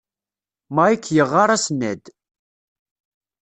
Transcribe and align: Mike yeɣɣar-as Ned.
Mike 0.75 1.09
yeɣɣar-as 1.15 1.65
Ned. 1.79 2.03